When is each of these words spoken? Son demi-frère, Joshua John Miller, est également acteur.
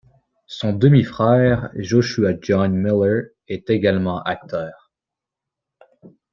Son 0.47 0.73
demi-frère, 0.73 1.69
Joshua 1.75 2.31
John 2.41 2.73
Miller, 2.73 3.25
est 3.47 3.69
également 3.69 4.19
acteur. 4.23 4.91